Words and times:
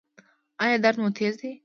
ایا 0.63 0.77
درد 0.83 0.97
مو 1.01 1.09
تېز 1.17 1.33
دی؟ 1.41 1.51